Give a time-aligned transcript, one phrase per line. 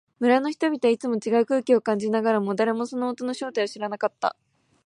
[0.19, 4.35] 村の人々はいつもと違う空気を感じながらも、誰もその音の正体を知らなかった。